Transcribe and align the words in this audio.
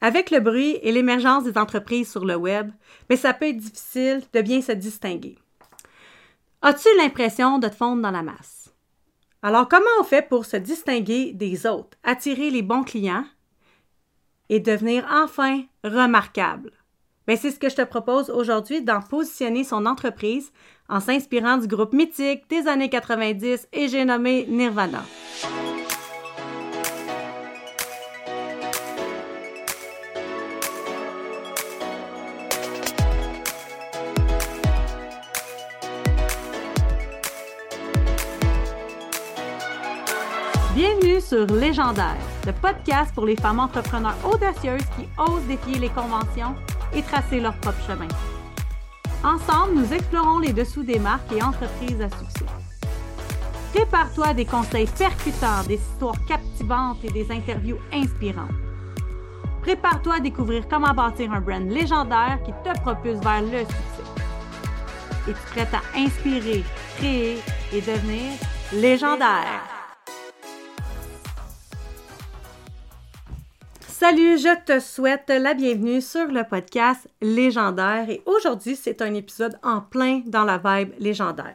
Avec 0.00 0.30
le 0.30 0.40
bruit 0.40 0.78
et 0.82 0.92
l'émergence 0.92 1.44
des 1.44 1.58
entreprises 1.58 2.10
sur 2.10 2.24
le 2.24 2.36
web, 2.36 2.70
mais 3.08 3.16
ça 3.16 3.34
peut 3.34 3.48
être 3.48 3.58
difficile 3.58 4.22
de 4.32 4.40
bien 4.40 4.62
se 4.62 4.72
distinguer. 4.72 5.36
As-tu 6.62 6.88
l'impression 6.98 7.58
de 7.58 7.68
te 7.68 7.74
fondre 7.74 8.02
dans 8.02 8.10
la 8.10 8.22
masse? 8.22 8.72
Alors, 9.42 9.68
comment 9.68 9.86
on 10.00 10.04
fait 10.04 10.26
pour 10.26 10.44
se 10.44 10.56
distinguer 10.56 11.32
des 11.32 11.66
autres, 11.66 11.96
attirer 12.02 12.50
les 12.50 12.62
bons 12.62 12.82
clients 12.82 13.24
et 14.50 14.60
devenir 14.60 15.06
enfin 15.10 15.62
remarquable? 15.82 16.72
Ben, 17.26 17.36
c'est 17.36 17.50
ce 17.50 17.58
que 17.58 17.68
je 17.68 17.76
te 17.76 17.82
propose 17.82 18.28
aujourd'hui 18.28 18.82
d'en 18.82 19.00
positionner 19.00 19.64
son 19.64 19.86
entreprise 19.86 20.52
en 20.88 21.00
s'inspirant 21.00 21.58
du 21.58 21.68
groupe 21.68 21.92
mythique 21.92 22.48
des 22.50 22.66
années 22.66 22.90
90 22.90 23.68
et 23.72 23.88
j'ai 23.88 24.04
nommé 24.04 24.46
Nirvana. 24.48 25.04
Bienvenue 40.80 41.20
sur 41.20 41.44
Légendaire, 41.44 42.16
le 42.46 42.52
podcast 42.54 43.14
pour 43.14 43.26
les 43.26 43.36
femmes 43.36 43.60
entrepreneurs 43.60 44.16
audacieuses 44.24 44.86
qui 44.96 45.06
osent 45.18 45.46
défier 45.46 45.78
les 45.78 45.90
conventions 45.90 46.54
et 46.94 47.02
tracer 47.02 47.38
leur 47.38 47.54
propre 47.56 47.82
chemin. 47.86 48.08
Ensemble, 49.22 49.74
nous 49.74 49.92
explorons 49.92 50.38
les 50.38 50.54
dessous 50.54 50.82
des 50.82 50.98
marques 50.98 51.30
et 51.32 51.42
entreprises 51.42 52.00
à 52.00 52.08
succès. 52.08 52.46
Prépare-toi 53.74 54.32
des 54.32 54.46
conseils 54.46 54.86
percutants, 54.86 55.64
des 55.68 55.74
histoires 55.74 56.24
captivantes 56.26 57.04
et 57.04 57.10
des 57.10 57.30
interviews 57.30 57.78
inspirantes. 57.92 58.48
Prépare-toi 59.60 60.14
à 60.14 60.20
découvrir 60.20 60.66
comment 60.66 60.94
bâtir 60.94 61.30
un 61.30 61.42
brand 61.42 61.68
légendaire 61.68 62.38
qui 62.42 62.52
te 62.52 62.80
propulse 62.80 63.20
vers 63.20 63.42
le 63.42 63.58
succès. 63.58 65.28
Es-tu 65.28 65.46
prête 65.52 65.74
à 65.74 65.98
inspirer, 65.98 66.64
créer 66.96 67.38
et 67.70 67.82
devenir 67.82 68.32
légendaire? 68.72 69.79
Salut, 74.00 74.38
je 74.38 74.56
te 74.64 74.80
souhaite 74.80 75.28
la 75.28 75.52
bienvenue 75.52 76.00
sur 76.00 76.26
le 76.28 76.42
podcast 76.44 77.06
Légendaire 77.20 78.08
et 78.08 78.22
aujourd'hui 78.24 78.74
c'est 78.74 79.02
un 79.02 79.12
épisode 79.12 79.58
en 79.62 79.82
plein 79.82 80.22
dans 80.24 80.44
la 80.44 80.56
vibe 80.56 80.94
légendaire. 80.98 81.54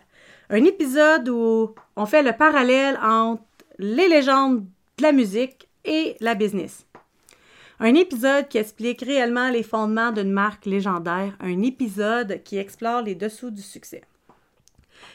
Un 0.52 0.64
épisode 0.64 1.28
où 1.28 1.74
on 1.96 2.06
fait 2.06 2.22
le 2.22 2.34
parallèle 2.34 3.00
entre 3.02 3.42
les 3.80 4.08
légendes 4.08 4.64
de 5.00 5.02
la 5.02 5.12
musique 5.12 5.68
et 5.86 6.18
la 6.20 6.36
business. 6.36 6.86
Un 7.80 7.96
épisode 7.96 8.48
qui 8.48 8.60
explique 8.60 9.02
réellement 9.02 9.50
les 9.50 9.64
fondements 9.64 10.12
d'une 10.12 10.32
marque 10.32 10.68
légendaire, 10.68 11.36
un 11.40 11.64
épisode 11.64 12.44
qui 12.44 12.60
explore 12.60 13.02
les 13.02 13.16
dessous 13.16 13.50
du 13.50 13.64
succès. 13.64 14.04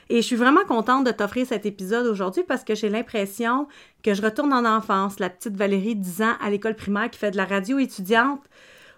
Et 0.08 0.16
je 0.16 0.27
suis 0.27 0.36
vraiment 0.36 0.64
contente 0.66 1.05
de 1.05 1.10
t'offrir 1.10 1.46
cet 1.46 1.66
épisode 1.66 2.06
aujourd'hui 2.06 2.42
parce 2.46 2.64
que 2.64 2.74
j'ai 2.74 2.88
l'impression 2.88 3.69
que 4.02 4.14
je 4.14 4.22
retourne 4.22 4.52
en 4.52 4.64
enfance, 4.64 5.20
la 5.20 5.30
petite 5.30 5.56
Valérie, 5.56 5.97
10 5.97 6.22
ans, 6.22 6.34
à 6.41 6.50
l'école 6.50 6.74
primaire, 6.74 7.10
qui 7.10 7.19
fait 7.19 7.30
de 7.30 7.36
la 7.36 7.44
radio 7.44 7.78
étudiante, 7.78 8.42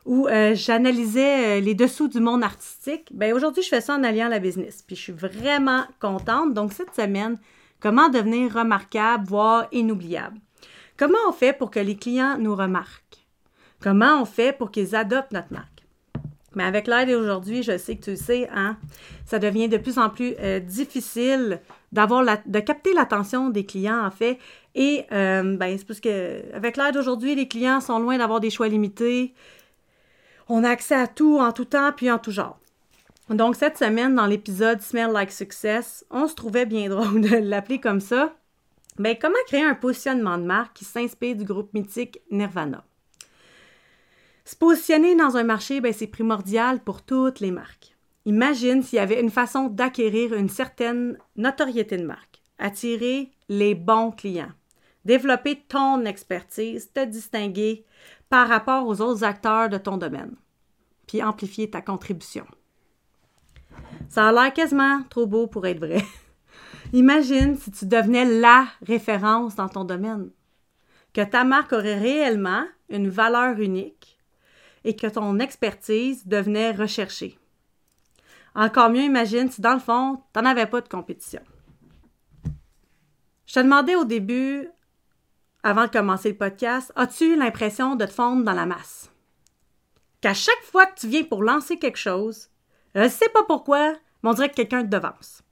où 0.04 0.26
euh, 0.28 0.54
j'analysais 0.54 1.58
euh, 1.58 1.60
les 1.60 1.74
dessous 1.74 2.08
du 2.08 2.20
monde 2.20 2.42
artistique. 2.42 3.08
Bien, 3.12 3.34
aujourd'hui, 3.34 3.62
je 3.62 3.68
fais 3.68 3.80
ça 3.80 3.94
en 3.94 4.02
alliant 4.04 4.28
la 4.28 4.38
business. 4.38 4.82
Puis 4.86 4.96
je 4.96 5.00
suis 5.00 5.12
vraiment 5.12 5.84
contente. 6.00 6.54
Donc, 6.54 6.72
cette 6.72 6.94
semaine, 6.94 7.38
comment 7.80 8.08
devenir 8.08 8.54
remarquable, 8.54 9.24
voire 9.26 9.66
inoubliable? 9.72 10.38
Comment 10.96 11.18
on 11.28 11.32
fait 11.32 11.52
pour 11.52 11.70
que 11.70 11.80
les 11.80 11.96
clients 11.96 12.36
nous 12.38 12.54
remarquent? 12.54 13.26
Comment 13.80 14.22
on 14.22 14.24
fait 14.24 14.56
pour 14.56 14.70
qu'ils 14.70 14.94
adoptent 14.94 15.32
notre 15.32 15.52
marque? 15.52 15.71
Mais 16.54 16.64
avec 16.64 16.86
l'aide 16.86 17.08
d'aujourd'hui, 17.08 17.62
je 17.62 17.78
sais 17.78 17.96
que 17.96 18.04
tu 18.04 18.10
le 18.10 18.16
sais, 18.16 18.48
hein, 18.54 18.76
ça 19.24 19.38
devient 19.38 19.68
de 19.68 19.76
plus 19.78 19.98
en 19.98 20.10
plus 20.10 20.34
euh, 20.40 20.60
difficile 20.60 21.60
d'avoir 21.92 22.24
de 22.46 22.60
capter 22.60 22.92
l'attention 22.94 23.50
des 23.50 23.64
clients, 23.64 24.04
en 24.04 24.10
fait. 24.10 24.38
Et 24.74 25.04
euh, 25.12 25.56
ben, 25.56 25.76
c'est 25.76 25.86
parce 25.86 26.00
que 26.00 26.54
avec 26.54 26.76
l'aide 26.76 26.94
d'aujourd'hui, 26.94 27.34
les 27.34 27.48
clients 27.48 27.80
sont 27.80 27.98
loin 27.98 28.18
d'avoir 28.18 28.40
des 28.40 28.50
choix 28.50 28.68
limités. 28.68 29.34
On 30.48 30.64
a 30.64 30.70
accès 30.70 30.94
à 30.94 31.06
tout 31.06 31.38
en 31.38 31.52
tout 31.52 31.64
temps 31.64 31.92
puis 31.94 32.10
en 32.10 32.18
tout 32.18 32.32
genre. 32.32 32.58
Donc, 33.30 33.56
cette 33.56 33.78
semaine, 33.78 34.14
dans 34.14 34.26
l'épisode 34.26 34.80
Smell 34.80 35.10
Like 35.12 35.32
Success, 35.32 36.04
on 36.10 36.26
se 36.26 36.34
trouvait 36.34 36.66
bien 36.66 36.88
drôle 36.90 37.20
de 37.20 37.36
l'appeler 37.36 37.80
comme 37.80 38.00
ça. 38.00 38.34
Ben, 38.98 39.16
comment 39.20 39.34
créer 39.46 39.64
un 39.64 39.74
positionnement 39.74 40.36
de 40.36 40.44
marque 40.44 40.76
qui 40.76 40.84
s'inspire 40.84 41.36
du 41.36 41.44
groupe 41.44 41.72
mythique 41.72 42.20
Nirvana? 42.30 42.84
Se 44.44 44.56
positionner 44.56 45.14
dans 45.14 45.36
un 45.36 45.44
marché, 45.44 45.80
ben, 45.80 45.92
c'est 45.92 46.06
primordial 46.08 46.80
pour 46.80 47.02
toutes 47.02 47.40
les 47.40 47.52
marques. 47.52 47.96
Imagine 48.24 48.82
s'il 48.82 48.96
y 48.96 49.00
avait 49.00 49.20
une 49.20 49.30
façon 49.30 49.68
d'acquérir 49.68 50.34
une 50.34 50.48
certaine 50.48 51.16
notoriété 51.36 51.96
de 51.96 52.04
marque, 52.04 52.42
attirer 52.58 53.30
les 53.48 53.74
bons 53.74 54.10
clients, 54.10 54.52
développer 55.04 55.64
ton 55.68 56.04
expertise, 56.04 56.92
te 56.92 57.04
distinguer 57.04 57.84
par 58.28 58.48
rapport 58.48 58.86
aux 58.86 59.00
autres 59.00 59.24
acteurs 59.24 59.68
de 59.68 59.78
ton 59.78 59.96
domaine, 59.96 60.36
puis 61.06 61.22
amplifier 61.22 61.70
ta 61.70 61.82
contribution. 61.82 62.46
Ça 64.08 64.28
a 64.28 64.32
l'air 64.32 64.52
quasiment 64.52 65.02
trop 65.08 65.26
beau 65.26 65.46
pour 65.46 65.66
être 65.66 65.80
vrai. 65.80 66.04
Imagine 66.92 67.56
si 67.56 67.70
tu 67.70 67.86
devenais 67.86 68.24
la 68.24 68.66
référence 68.86 69.54
dans 69.54 69.68
ton 69.68 69.84
domaine, 69.84 70.30
que 71.12 71.22
ta 71.22 71.44
marque 71.44 71.72
aurait 71.72 71.98
réellement 71.98 72.64
une 72.88 73.08
valeur 73.08 73.58
unique 73.58 74.11
et 74.84 74.96
que 74.96 75.06
ton 75.06 75.38
expertise 75.38 76.26
devenait 76.26 76.72
recherchée. 76.72 77.38
Encore 78.54 78.90
mieux, 78.90 79.02
imagine 79.02 79.50
si 79.50 79.60
dans 79.60 79.74
le 79.74 79.80
fond, 79.80 80.22
tu 80.34 80.40
n'en 80.40 80.46
avais 80.46 80.66
pas 80.66 80.80
de 80.80 80.88
compétition. 80.88 81.42
Je 83.46 83.54
te 83.54 83.60
demandais 83.60 83.96
au 83.96 84.04
début, 84.04 84.68
avant 85.62 85.86
de 85.86 85.90
commencer 85.90 86.30
le 86.30 86.36
podcast, 86.36 86.92
as-tu 86.96 87.36
l'impression 87.36 87.96
de 87.96 88.04
te 88.04 88.12
fondre 88.12 88.44
dans 88.44 88.52
la 88.52 88.66
masse? 88.66 89.10
Qu'à 90.20 90.34
chaque 90.34 90.62
fois 90.64 90.86
que 90.86 91.00
tu 91.00 91.08
viens 91.08 91.24
pour 91.24 91.42
lancer 91.42 91.78
quelque 91.78 91.98
chose, 91.98 92.48
je 92.94 93.00
ne 93.00 93.08
sais 93.08 93.28
pas 93.28 93.42
pourquoi, 93.44 93.92
mais 94.22 94.30
on 94.30 94.34
dirait 94.34 94.50
que 94.50 94.54
quelqu'un 94.54 94.82
te 94.82 94.88
devance. 94.88 95.42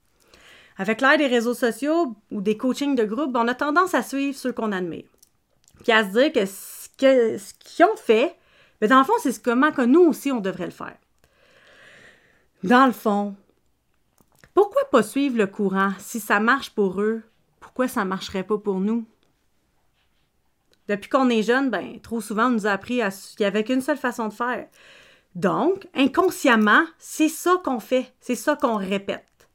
Avec 0.76 1.00
l'aide 1.00 1.18
des 1.18 1.26
réseaux 1.26 1.54
sociaux 1.54 2.16
ou 2.30 2.40
des 2.40 2.56
coachings 2.56 2.94
de 2.94 3.04
groupe, 3.04 3.36
on 3.36 3.48
a 3.48 3.54
tendance 3.54 3.94
à 3.94 4.02
suivre 4.02 4.36
ceux 4.36 4.52
qu'on 4.52 4.72
admire. 4.72 5.04
Puis 5.82 5.92
à 5.92 6.04
se 6.04 6.10
dire 6.10 6.32
que 6.32 6.46
ce 6.46 7.54
qu'ils 7.58 7.84
ont 7.84 7.96
fait, 7.96 8.36
mais 8.80 8.88
dans 8.88 8.98
le 8.98 9.04
fond, 9.04 9.12
c'est 9.22 9.42
comment 9.42 9.72
que 9.72 9.82
nous 9.82 10.00
aussi, 10.00 10.32
on 10.32 10.40
devrait 10.40 10.66
le 10.66 10.70
faire. 10.70 10.96
Dans 12.62 12.86
le 12.86 12.92
fond, 12.92 13.36
pourquoi 14.54 14.82
pas 14.90 15.02
suivre 15.02 15.38
le 15.38 15.46
courant? 15.46 15.92
Si 15.98 16.20
ça 16.20 16.40
marche 16.40 16.70
pour 16.70 17.00
eux, 17.00 17.22
pourquoi 17.60 17.88
ça 17.88 18.04
ne 18.04 18.08
marcherait 18.10 18.44
pas 18.44 18.58
pour 18.58 18.80
nous? 18.80 19.06
Depuis 20.88 21.08
qu'on 21.08 21.28
est 21.28 21.42
jeune, 21.42 21.70
ben, 21.70 22.00
trop 22.00 22.20
souvent, 22.20 22.46
on 22.46 22.50
nous 22.50 22.66
a 22.66 22.72
appris 22.72 22.96
qu'il 22.96 23.36
n'y 23.40 23.46
avait 23.46 23.64
qu'une 23.64 23.80
seule 23.80 23.96
façon 23.96 24.28
de 24.28 24.34
faire. 24.34 24.66
Donc, 25.36 25.86
inconsciemment, 25.94 26.84
c'est 26.98 27.28
ça 27.28 27.60
qu'on 27.64 27.78
fait, 27.78 28.12
c'est 28.20 28.34
ça 28.34 28.56
qu'on 28.56 28.74
répète. 28.74 29.48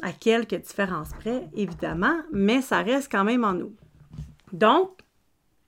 À 0.00 0.12
quelques 0.12 0.54
différences 0.54 1.10
près, 1.20 1.46
évidemment, 1.54 2.16
mais 2.32 2.62
ça 2.62 2.82
reste 2.82 3.12
quand 3.12 3.24
même 3.24 3.44
en 3.44 3.52
nous. 3.52 3.76
Donc, 4.52 5.01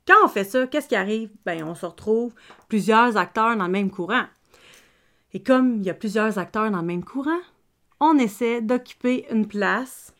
quand 0.06 0.24
on 0.24 0.28
fait 0.28 0.44
ça, 0.44 0.66
qu'est-ce 0.66 0.88
qui 0.88 0.96
arrive? 0.96 1.30
Ben, 1.44 1.64
on 1.64 1.74
se 1.74 1.86
retrouve 1.86 2.34
plusieurs 2.68 3.16
acteurs 3.16 3.56
dans 3.56 3.66
le 3.66 3.70
même 3.70 3.90
courant. 3.90 4.26
Et 5.32 5.42
comme 5.42 5.76
il 5.76 5.84
y 5.84 5.90
a 5.90 5.94
plusieurs 5.94 6.38
acteurs 6.38 6.70
dans 6.70 6.80
le 6.80 6.86
même 6.86 7.04
courant, 7.04 7.40
on 8.00 8.18
essaie 8.18 8.60
d'occuper 8.60 9.26
une 9.30 9.46
place 9.46 10.12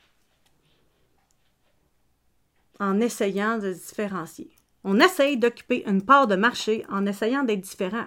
en 2.80 3.00
essayant 3.00 3.58
de 3.58 3.72
différencier. 3.72 4.50
On 4.82 4.98
essaye 5.00 5.36
d'occuper 5.36 5.84
une 5.86 6.02
part 6.02 6.26
de 6.26 6.36
marché 6.36 6.84
en 6.90 7.06
essayant 7.06 7.44
d'être 7.44 7.60
différent. 7.60 8.06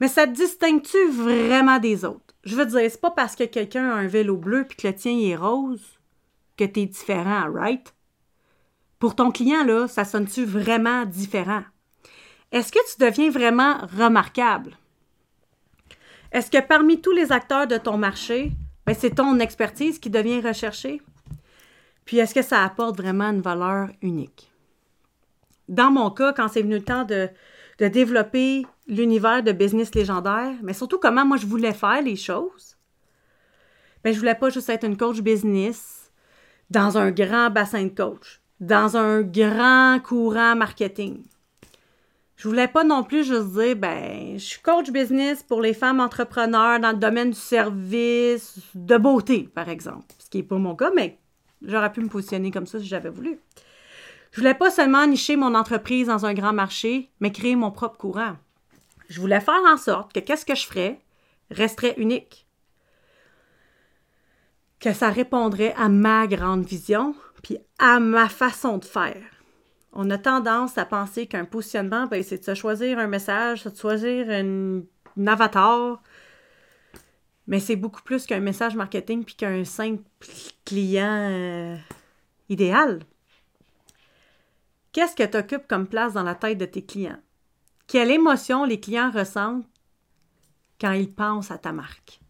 Mais 0.00 0.08
ça 0.08 0.26
te 0.26 0.32
distingue-tu 0.32 1.08
vraiment 1.10 1.78
des 1.78 2.04
autres? 2.04 2.34
Je 2.44 2.54
veux 2.54 2.66
dire, 2.66 2.90
c'est 2.90 3.00
pas 3.00 3.10
parce 3.10 3.34
que 3.34 3.44
quelqu'un 3.44 3.90
a 3.90 3.94
un 3.94 4.06
vélo 4.06 4.36
bleu 4.36 4.64
puis 4.64 4.76
que 4.76 4.86
le 4.86 4.94
tien 4.94 5.18
est 5.18 5.36
rose 5.36 5.98
que 6.56 6.64
tu 6.64 6.80
es 6.80 6.86
différent, 6.86 7.50
right? 7.50 7.92
Pour 8.98 9.14
ton 9.14 9.30
client, 9.30 9.64
là, 9.64 9.88
ça 9.88 10.04
sonne-tu 10.04 10.44
vraiment 10.44 11.04
différent? 11.04 11.62
Est-ce 12.50 12.72
que 12.72 12.78
tu 12.90 13.04
deviens 13.04 13.30
vraiment 13.30 13.78
remarquable? 13.98 14.76
Est-ce 16.32 16.50
que 16.50 16.66
parmi 16.66 17.00
tous 17.00 17.12
les 17.12 17.30
acteurs 17.30 17.66
de 17.66 17.76
ton 17.76 17.98
marché, 17.98 18.52
ben, 18.86 18.94
c'est 18.98 19.16
ton 19.16 19.38
expertise 19.38 19.98
qui 19.98 20.10
devient 20.10 20.40
recherchée? 20.40 21.02
Puis 22.04 22.18
est-ce 22.18 22.34
que 22.34 22.42
ça 22.42 22.64
apporte 22.64 22.96
vraiment 22.96 23.30
une 23.30 23.42
valeur 23.42 23.88
unique? 24.00 24.50
Dans 25.68 25.90
mon 25.90 26.10
cas, 26.10 26.32
quand 26.32 26.48
c'est 26.48 26.62
venu 26.62 26.76
le 26.76 26.84
temps 26.84 27.04
de, 27.04 27.28
développer 27.78 28.64
l'univers 28.86 29.42
de 29.42 29.52
business 29.52 29.94
légendaire, 29.94 30.54
mais 30.62 30.72
surtout 30.72 30.98
comment 30.98 31.26
moi 31.26 31.36
je 31.36 31.46
voulais 31.46 31.74
faire 31.74 32.00
les 32.00 32.16
choses, 32.16 32.76
ben, 34.02 34.14
je 34.14 34.18
voulais 34.18 34.36
pas 34.36 34.48
juste 34.48 34.70
être 34.70 34.84
une 34.84 34.96
coach 34.96 35.20
business 35.20 36.10
dans 36.70 36.96
un 36.96 37.10
grand 37.10 37.50
bassin 37.50 37.84
de 37.84 37.90
coach 37.90 38.40
dans 38.60 38.96
un 38.96 39.22
grand 39.22 40.00
courant 40.02 40.56
marketing. 40.56 41.22
Je 42.36 42.48
voulais 42.48 42.68
pas 42.68 42.84
non 42.84 43.02
plus 43.02 43.24
juste 43.24 43.52
dire, 43.52 43.76
ben, 43.76 44.34
je 44.34 44.44
suis 44.44 44.60
coach 44.60 44.90
business 44.90 45.42
pour 45.42 45.62
les 45.62 45.72
femmes 45.72 46.00
entrepreneurs 46.00 46.78
dans 46.80 46.92
le 46.92 46.98
domaine 46.98 47.30
du 47.30 47.38
service, 47.38 48.58
de 48.74 48.96
beauté, 48.98 49.48
par 49.54 49.70
exemple. 49.70 50.06
Ce 50.18 50.28
qui 50.28 50.38
n'est 50.38 50.42
pas 50.42 50.58
mon 50.58 50.76
cas, 50.76 50.90
mais 50.94 51.18
j'aurais 51.62 51.92
pu 51.92 52.02
me 52.02 52.08
positionner 52.08 52.50
comme 52.50 52.66
ça 52.66 52.78
si 52.78 52.86
j'avais 52.86 53.08
voulu. 53.08 53.38
Je 54.32 54.40
voulais 54.40 54.54
pas 54.54 54.70
seulement 54.70 55.06
nicher 55.06 55.36
mon 55.36 55.54
entreprise 55.54 56.08
dans 56.08 56.26
un 56.26 56.34
grand 56.34 56.52
marché, 56.52 57.10
mais 57.20 57.32
créer 57.32 57.56
mon 57.56 57.70
propre 57.70 57.96
courant. 57.96 58.36
Je 59.08 59.20
voulais 59.20 59.40
faire 59.40 59.62
en 59.66 59.78
sorte 59.78 60.12
que 60.12 60.20
qu'est-ce 60.20 60.44
que 60.44 60.54
je 60.54 60.66
ferais 60.66 61.00
resterait 61.50 61.94
unique. 61.96 62.46
Que 64.78 64.92
ça 64.92 65.08
répondrait 65.08 65.74
à 65.78 65.88
ma 65.88 66.26
grande 66.26 66.66
vision, 66.66 67.14
puis 67.46 67.58
à 67.78 68.00
ma 68.00 68.28
façon 68.28 68.78
de 68.78 68.84
faire 68.84 69.22
on 69.98 70.10
a 70.10 70.18
tendance 70.18 70.76
à 70.76 70.84
penser 70.84 71.26
qu'un 71.26 71.46
positionnement, 71.46 72.06
ben, 72.06 72.22
c'est 72.22 72.38
de 72.38 72.44
se 72.44 72.54
choisir 72.54 72.98
un 72.98 73.06
message, 73.06 73.64
de 73.64 73.74
choisir 73.74 74.26
un, 74.28 74.82
avatar. 75.26 76.02
Mais 77.46 77.60
c'est 77.60 77.76
beaucoup 77.76 78.02
plus 78.02 78.26
qu'un 78.26 78.40
message 78.40 78.76
marketing 78.76 79.24
puis 79.24 79.36
qu'un 79.36 79.64
simple 79.64 80.02
client 80.66 81.30
euh, 81.30 81.76
idéal. 82.50 83.00
Qu'est-ce 84.92 85.16
que 85.16 85.22
tu 85.22 85.38
occupes 85.38 85.66
comme 85.66 85.86
place 85.86 86.12
dans 86.12 86.22
la 86.22 86.34
tête 86.34 86.58
de 86.58 86.66
tes 86.66 86.84
clients? 86.84 87.20
Quelle 87.86 88.10
émotion 88.10 88.64
les 88.64 88.78
clients 88.78 89.10
ressentent 89.10 89.64
quand 90.78 90.92
ils 90.92 91.12
pensent 91.12 91.50
à 91.50 91.56
ta 91.56 91.72
marque? 91.72 92.20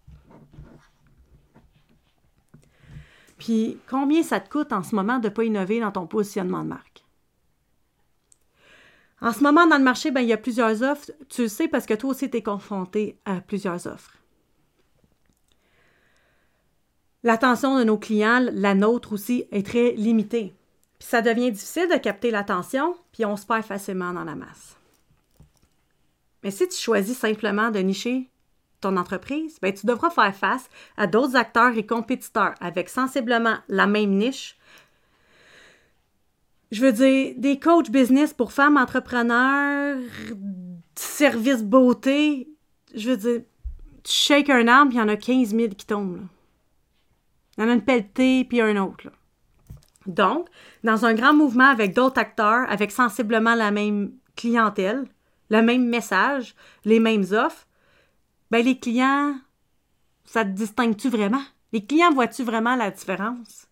Puis 3.47 3.79
combien 3.89 4.25
ça 4.25 4.41
te 4.41 4.51
coûte 4.51 4.73
en 4.73 4.83
ce 4.83 4.97
moment 4.97 5.21
de 5.21 5.29
ne 5.29 5.33
pas 5.33 5.45
innover 5.45 5.79
dans 5.79 5.93
ton 5.93 6.09
positionnement 6.09 6.65
de 6.65 6.69
marque? 6.69 7.05
En 9.21 9.33
ce 9.33 9.41
moment, 9.41 9.69
dans 9.69 9.79
le 9.79 9.85
marché, 9.85 10.11
ben, 10.11 10.21
il 10.21 10.27
y 10.27 10.33
a 10.33 10.37
plusieurs 10.37 10.83
offres. 10.83 11.13
Tu 11.29 11.43
le 11.43 11.49
sais 11.49 11.69
parce 11.69 11.87
que 11.87 11.95
toi 11.95 12.11
aussi, 12.11 12.29
tu 12.29 12.39
es 12.39 12.43
confronté 12.43 13.21
à 13.25 13.41
plusieurs 13.41 13.87
offres. 13.87 14.19
L'attention 17.23 17.79
de 17.79 17.85
nos 17.85 17.99
clients, 17.99 18.45
la 18.53 18.75
nôtre 18.75 19.13
aussi, 19.13 19.45
est 19.53 19.65
très 19.65 19.93
limitée. 19.93 20.53
Puis 20.99 21.07
ça 21.07 21.23
devient 21.23 21.53
difficile 21.53 21.89
de 21.89 21.99
capter 21.99 22.33
l'attention, 22.33 22.97
puis 23.13 23.25
on 23.25 23.37
se 23.37 23.47
perd 23.47 23.63
facilement 23.63 24.13
dans 24.13 24.25
la 24.25 24.35
masse. 24.35 24.77
Mais 26.43 26.51
si 26.51 26.69
tu 26.69 26.77
choisis 26.77 27.17
simplement 27.17 27.71
de 27.71 27.79
nicher 27.79 28.29
ton 28.81 28.97
entreprise, 28.97 29.59
ben, 29.61 29.73
tu 29.73 29.87
devras 29.87 30.11
faire 30.11 30.35
face 30.35 30.69
à 30.97 31.07
d'autres 31.07 31.37
acteurs 31.37 31.77
et 31.77 31.87
compétiteurs 31.87 32.55
avec 32.61 32.89
sensiblement 32.89 33.57
la 33.69 33.87
même 33.87 34.11
niche, 34.11 34.57
je 36.73 36.85
veux 36.85 36.93
dire, 36.93 37.35
des 37.37 37.59
coachs 37.59 37.91
business 37.91 38.35
pour 38.35 38.53
femmes 38.53 38.77
entrepreneurs, 38.77 39.99
service 40.95 41.63
beauté, 41.63 42.49
je 42.95 43.11
veux 43.11 43.17
dire, 43.17 43.41
tu 44.03 44.13
shakes 44.13 44.51
un 44.51 44.69
arbre, 44.69 44.93
il 44.93 44.99
y 44.99 45.01
en 45.01 45.09
a 45.09 45.17
15 45.17 45.51
000 45.51 45.69
qui 45.75 45.87
tombent. 45.87 46.27
Il 47.57 47.65
y 47.65 47.67
en 47.67 47.71
a 47.71 47.75
une 47.75 47.85
pelletée, 47.85 48.45
puis 48.45 48.61
un 48.61 48.83
autre. 48.83 49.09
Donc, 50.07 50.49
dans 50.85 51.05
un 51.05 51.15
grand 51.15 51.35
mouvement 51.35 51.69
avec 51.69 51.95
d'autres 51.95 52.21
acteurs, 52.21 52.71
avec 52.71 52.91
sensiblement 52.91 53.55
la 53.55 53.71
même 53.71 54.13
clientèle, 54.37 55.05
le 55.51 55.63
même 55.63 55.87
message, 55.87 56.55
les 56.85 57.01
mêmes 57.01 57.25
offres, 57.33 57.67
ben 58.51 58.65
les 58.65 58.79
clients, 58.79 59.39
ça 60.25 60.45
te 60.45 60.51
distingue-tu 60.51 61.09
vraiment? 61.09 61.43
Les 61.73 61.85
clients 61.85 62.13
voient-tu 62.13 62.43
vraiment 62.43 62.77
la 62.77 62.91
différence? 62.91 63.67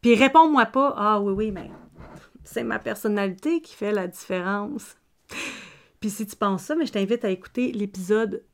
Puis 0.00 0.14
réponds-moi 0.14 0.66
pas 0.66 0.94
Ah 0.96 1.20
oui, 1.20 1.32
oui, 1.32 1.50
mais 1.50 1.70
c'est 2.44 2.64
ma 2.64 2.78
personnalité 2.78 3.60
qui 3.60 3.74
fait 3.74 3.92
la 3.92 4.06
différence. 4.06 4.96
Puis 6.00 6.10
si 6.10 6.26
tu 6.26 6.36
penses 6.36 6.62
ça, 6.62 6.74
mais 6.74 6.86
je 6.86 6.92
t'invite 6.92 7.24
à 7.24 7.30
écouter 7.30 7.72
l'épisode 7.72 8.44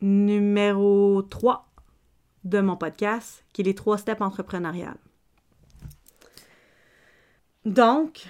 numéro 0.00 1.22
3 1.22 1.68
de 2.44 2.60
mon 2.60 2.76
podcast, 2.76 3.44
qui 3.52 3.60
est 3.60 3.64
les 3.64 3.74
trois 3.74 3.98
steps 3.98 4.20
entrepreneuriales. 4.20 4.98
Donc, 7.66 8.26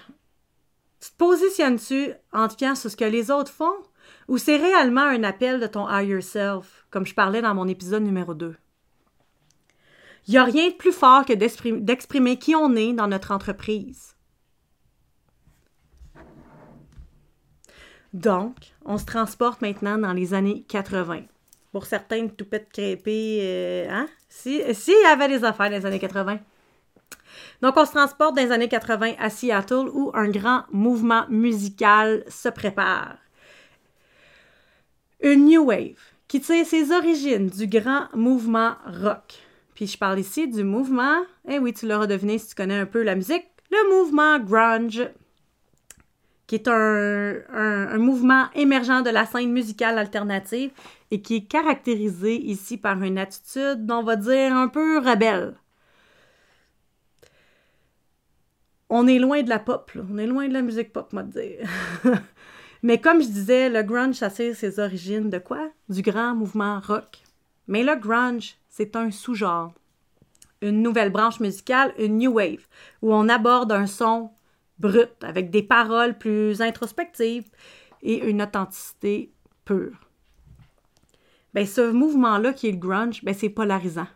tu 1.00 1.10
te 1.10 1.16
positionnes-tu 1.16 2.12
en 2.32 2.48
te 2.48 2.56
fiant 2.56 2.74
sur 2.74 2.90
ce 2.90 2.96
que 2.96 3.04
les 3.04 3.30
autres 3.30 3.52
font? 3.52 3.76
Ou 4.28 4.38
c'est 4.38 4.56
réellement 4.56 5.02
un 5.02 5.24
appel 5.24 5.60
de 5.60 5.66
ton 5.66 5.88
higher 5.88 6.20
self, 6.20 6.86
comme 6.90 7.06
je 7.06 7.14
parlais 7.14 7.42
dans 7.42 7.54
mon 7.54 7.68
épisode 7.68 8.02
numéro 8.02 8.34
2? 8.34 8.56
Il 10.28 10.32
n'y 10.32 10.38
a 10.38 10.44
rien 10.44 10.68
de 10.68 10.74
plus 10.74 10.92
fort 10.92 11.24
que 11.24 11.32
d'exprimer 11.32 12.38
qui 12.38 12.54
on 12.54 12.74
est 12.76 12.92
dans 12.92 13.08
notre 13.08 13.32
entreprise. 13.32 14.14
Donc, 18.12 18.56
on 18.84 18.98
se 18.98 19.04
transporte 19.04 19.62
maintenant 19.62 19.96
dans 19.96 20.12
les 20.12 20.34
années 20.34 20.64
80. 20.68 21.22
Pour 21.72 21.86
certains, 21.86 22.26
tout 22.28 22.44
pète 22.44 22.70
crêpé, 22.72 23.38
euh, 23.42 23.88
hein? 23.90 24.08
Si, 24.28 24.62
si 24.74 24.90
y 24.90 25.06
avait 25.06 25.28
des 25.28 25.44
affaires 25.44 25.70
dans 25.70 25.76
les 25.76 25.86
années 25.86 26.00
80. 26.00 26.38
Donc, 27.62 27.76
on 27.76 27.84
se 27.84 27.92
transporte 27.92 28.36
dans 28.36 28.42
les 28.42 28.52
années 28.52 28.68
80 28.68 29.14
à 29.18 29.30
Seattle 29.30 29.88
où 29.92 30.10
un 30.14 30.28
grand 30.28 30.64
mouvement 30.72 31.24
musical 31.28 32.24
se 32.28 32.48
prépare. 32.48 33.16
Une 35.22 35.46
new 35.46 35.64
wave 35.64 35.96
qui 36.28 36.40
tire 36.40 36.64
ses 36.64 36.92
origines 36.92 37.48
du 37.48 37.66
grand 37.66 38.06
mouvement 38.14 38.74
rock. 38.86 39.34
Puis 39.74 39.86
je 39.86 39.98
parle 39.98 40.18
ici 40.18 40.46
du 40.48 40.62
mouvement, 40.62 41.22
eh 41.48 41.58
oui, 41.58 41.72
tu 41.72 41.86
l'auras 41.86 42.06
deviné 42.06 42.38
si 42.38 42.48
tu 42.48 42.54
connais 42.54 42.78
un 42.78 42.86
peu 42.86 43.02
la 43.02 43.14
musique, 43.14 43.46
le 43.70 43.90
mouvement 43.90 44.38
grunge, 44.38 45.08
qui 46.46 46.56
est 46.56 46.68
un, 46.68 47.96
mouvement 47.98 48.46
émergent 48.54 49.02
de 49.02 49.10
la 49.10 49.24
scène 49.24 49.52
musicale 49.52 49.98
alternative 49.98 50.72
et 51.10 51.22
qui 51.22 51.36
est 51.36 51.46
caractérisé 51.46 52.34
ici 52.34 52.76
par 52.76 53.00
une 53.02 53.18
attitude, 53.18 53.90
on 53.90 54.02
va 54.02 54.16
dire, 54.16 54.54
un 54.54 54.68
peu 54.68 54.98
rebelle. 54.98 55.54
On 58.88 59.06
est 59.06 59.18
loin 59.18 59.42
de 59.42 59.48
la 59.48 59.60
pop, 59.60 59.92
on 60.10 60.18
est 60.18 60.26
loin 60.26 60.48
de 60.48 60.52
la 60.52 60.62
musique 60.62 60.92
pop, 60.92 61.12
moi 61.12 61.22
dire. 61.22 61.68
Mais 62.82 63.00
comme 63.00 63.22
je 63.22 63.28
disais, 63.28 63.68
le 63.68 63.82
grunge, 63.82 64.16
ça 64.16 64.30
ses 64.30 64.78
origines 64.78 65.28
de 65.28 65.38
quoi? 65.38 65.70
Du 65.88 66.02
grand 66.02 66.34
mouvement 66.34 66.80
rock. 66.80 67.22
Mais 67.68 67.82
le 67.82 67.94
grunge, 67.96 68.56
c'est 68.68 68.96
un 68.96 69.10
sous-genre, 69.10 69.72
une 70.62 70.82
nouvelle 70.82 71.10
branche 71.10 71.40
musicale, 71.40 71.92
une 71.98 72.18
new 72.18 72.32
wave, 72.32 72.66
où 73.02 73.14
on 73.14 73.28
aborde 73.28 73.72
un 73.72 73.86
son 73.86 74.30
brut 74.78 75.12
avec 75.22 75.50
des 75.50 75.62
paroles 75.62 76.16
plus 76.16 76.62
introspectives 76.62 77.48
et 78.02 78.28
une 78.28 78.42
authenticité 78.42 79.32
pure. 79.64 80.08
Ben, 81.52 81.66
ce 81.66 81.90
mouvement-là 81.92 82.52
qui 82.52 82.68
est 82.68 82.72
le 82.72 82.78
grunge, 82.78 83.22
ben, 83.24 83.34
c'est 83.34 83.50
polarisant. 83.50 84.06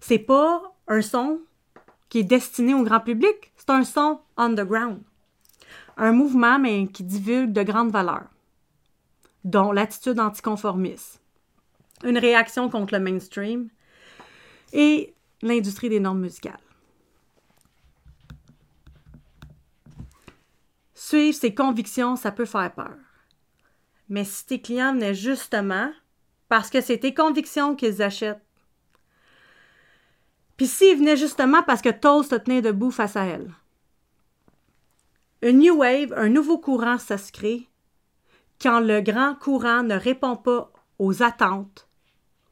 C'est 0.00 0.18
pas 0.18 0.62
un 0.88 1.02
son 1.02 1.40
qui 2.08 2.20
est 2.20 2.24
destiné 2.24 2.74
au 2.74 2.82
grand 2.82 3.00
public, 3.00 3.52
c'est 3.56 3.70
un 3.70 3.84
son 3.84 4.20
underground. 4.36 5.00
Un 5.96 6.12
mouvement, 6.12 6.58
mais 6.58 6.86
qui 6.88 7.04
divulgue 7.04 7.52
de 7.52 7.62
grandes 7.62 7.90
valeurs, 7.90 8.28
dont 9.44 9.72
l'attitude 9.72 10.20
anticonformiste, 10.20 11.20
une 12.04 12.18
réaction 12.18 12.68
contre 12.70 12.94
le 12.94 13.00
mainstream 13.00 13.68
et 14.72 15.14
l'industrie 15.42 15.88
des 15.88 16.00
normes 16.00 16.20
musicales. 16.20 16.58
Suivre 20.94 21.36
ses 21.36 21.54
convictions, 21.54 22.16
ça 22.16 22.32
peut 22.32 22.46
faire 22.46 22.72
peur. 22.72 22.96
Mais 24.08 24.24
si 24.24 24.46
tes 24.46 24.60
clients 24.60 24.94
venaient 24.94 25.14
justement 25.14 25.90
parce 26.48 26.70
que 26.70 26.80
c'est 26.80 26.98
tes 26.98 27.14
convictions 27.14 27.74
qu'ils 27.74 28.02
achètent, 28.02 28.42
puis 30.56 30.66
s'ils 30.66 30.98
venaient 30.98 31.16
justement 31.16 31.62
parce 31.62 31.82
que 31.82 31.88
t'oses 31.88 32.28
te 32.28 32.34
tenir 32.36 32.62
debout 32.62 32.90
face 32.90 33.16
à 33.16 33.24
elles. 33.24 33.52
Une 35.42 35.58
new 35.58 35.74
wave, 35.74 36.12
un 36.16 36.28
nouveau 36.28 36.56
courant, 36.58 36.98
ça 36.98 37.18
se 37.18 37.32
crée 37.32 37.68
quand 38.60 38.78
le 38.78 39.00
grand 39.00 39.34
courant 39.34 39.82
ne 39.82 39.96
répond 39.96 40.36
pas 40.36 40.72
aux 41.00 41.24
attentes, 41.24 41.88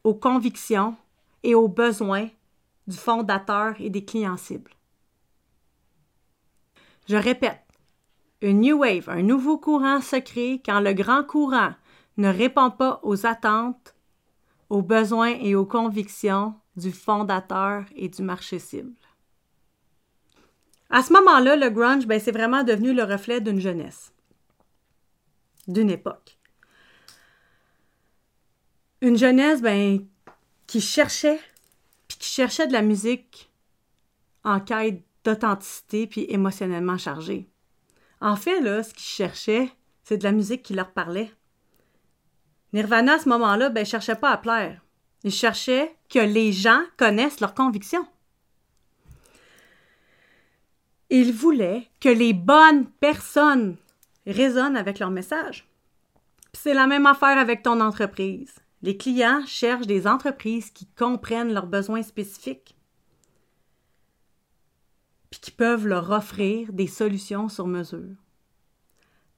aux 0.03 0.13
convictions 0.13 0.97
et 1.41 1.55
aux 1.55 1.69
besoins 1.69 2.27
du 2.87 2.97
fondateur 2.97 3.75
et 3.79 3.89
des 3.89 4.03
clients 4.03 4.35
cibles. 4.35 4.71
Je 7.07 7.15
répète, 7.15 7.63
une 8.41 8.59
New 8.59 8.79
Wave, 8.79 9.07
un 9.07 9.21
nouveau 9.21 9.57
courant 9.57 10.01
se 10.01 10.17
crée 10.17 10.61
quand 10.65 10.81
le 10.81 10.91
grand 10.91 11.23
courant 11.23 11.73
ne 12.17 12.27
répond 12.27 12.71
pas 12.71 12.99
aux 13.03 13.25
attentes, 13.25 13.95
aux 14.69 14.81
besoins 14.81 15.37
et 15.39 15.55
aux 15.55 15.65
convictions 15.65 16.55
du 16.75 16.91
fondateur 16.91 17.85
et 17.95 18.09
du 18.09 18.21
marché 18.21 18.59
cible. 18.59 18.93
À 20.91 21.03
ce 21.03 21.13
moment-là, 21.13 21.55
le 21.55 21.69
grunge, 21.69 22.05
ben, 22.05 22.19
c'est 22.19 22.33
vraiment 22.33 22.63
devenu 22.63 22.93
le 22.93 23.03
reflet 23.03 23.39
d'une 23.39 23.61
jeunesse, 23.61 24.13
d'une 25.67 25.89
époque. 25.89 26.37
Une 28.99 29.17
jeunesse, 29.17 29.61
ben, 29.61 30.05
qui 30.67 30.81
cherchait, 30.81 31.39
puis 32.09 32.17
qui 32.17 32.29
cherchait 32.29 32.67
de 32.67 32.73
la 32.73 32.81
musique 32.81 33.49
en 34.43 34.59
quête 34.59 35.01
d'authenticité 35.23 36.07
puis 36.07 36.25
émotionnellement 36.27 36.97
chargée. 36.97 37.47
En 38.19 38.35
fait, 38.35 38.59
là, 38.59 38.83
ce 38.83 38.93
qu'ils 38.93 39.03
cherchaient, 39.03 39.71
c'est 40.03 40.17
de 40.17 40.23
la 40.23 40.33
musique 40.33 40.61
qui 40.61 40.73
leur 40.73 40.91
parlait. 40.91 41.31
Nirvana, 42.73 43.13
à 43.13 43.19
ce 43.19 43.29
moment-là, 43.29 43.69
ben, 43.69 43.85
cherchait 43.85 44.15
pas 44.15 44.31
à 44.31 44.37
plaire. 44.37 44.81
Il 45.23 45.31
cherchait 45.31 45.95
que 46.09 46.19
les 46.19 46.51
gens 46.51 46.81
connaissent 46.97 47.39
leurs 47.39 47.53
convictions. 47.53 48.05
Il 51.13 51.33
voulait 51.33 51.89
que 51.99 52.07
les 52.07 52.31
bonnes 52.31 52.85
personnes 52.85 53.75
résonnent 54.25 54.77
avec 54.77 54.97
leur 54.97 55.11
message. 55.11 55.67
C'est 56.53 56.73
la 56.73 56.87
même 56.87 57.05
affaire 57.05 57.37
avec 57.37 57.63
ton 57.63 57.81
entreprise. 57.81 58.55
Les 58.81 58.95
clients 58.95 59.45
cherchent 59.45 59.87
des 59.87 60.07
entreprises 60.07 60.71
qui 60.71 60.87
comprennent 60.87 61.53
leurs 61.53 61.67
besoins 61.67 62.01
spécifiques 62.01 62.75
puis 65.31 65.39
qui 65.39 65.51
peuvent 65.51 65.87
leur 65.87 66.11
offrir 66.11 66.71
des 66.73 66.87
solutions 66.87 67.47
sur 67.49 67.65
mesure. 67.65 68.15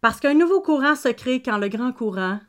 Parce 0.01 0.19
qu'un 0.19 0.33
nouveau 0.33 0.59
courant 0.61 0.95
se 0.95 1.09
crée 1.09 1.41
quand 1.41 1.57
le 1.57 1.69
grand 1.69 1.93
courant 1.93 2.39